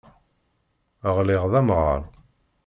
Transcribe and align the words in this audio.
Ɣliɣ 1.15 1.43
d 1.51 1.53
amɣar. 1.59 2.01